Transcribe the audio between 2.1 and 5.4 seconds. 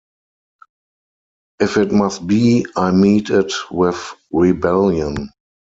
be, I meet it with rebellion.